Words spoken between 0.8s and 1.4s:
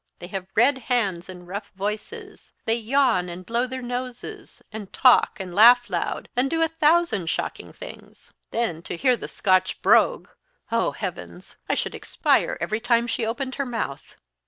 hands